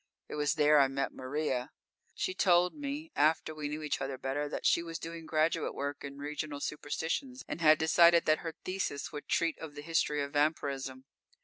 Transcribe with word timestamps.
It 0.27 0.33
was 0.33 0.55
there 0.55 0.79
I 0.79 0.87
met 0.87 1.13
Maria. 1.13 1.69
She 2.15 2.33
told 2.33 2.73
me, 2.73 3.11
after 3.15 3.53
we 3.53 3.67
knew 3.69 3.83
each 3.83 4.01
other 4.01 4.17
better, 4.17 4.49
that 4.49 4.65
she 4.65 4.81
was 4.81 4.97
doing 4.97 5.27
graduate 5.27 5.75
work 5.75 6.03
in 6.03 6.17
regional 6.17 6.59
superstitions 6.59 7.43
and 7.47 7.61
had 7.61 7.77
decided 7.77 8.25
that 8.25 8.39
her 8.39 8.55
thesis 8.65 9.11
would 9.11 9.27
treat 9.29 9.59
of 9.59 9.75
the 9.75 9.83
history 9.83 10.23
of 10.23 10.33
vampirism. 10.33 11.05